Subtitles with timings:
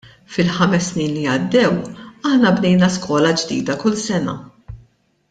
[0.35, 1.75] Fil-ħames snin li għaddew
[2.31, 4.35] aħna bnejna skola ġdida kull sena.